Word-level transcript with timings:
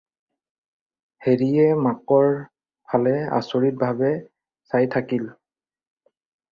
হেৰিয়ে 1.25 1.75
মাকৰ 1.87 2.31
ফালে 2.93 3.15
আচৰিতভাৱে 3.41 4.13
চাই 4.73 4.93
থাকিল। 4.99 5.33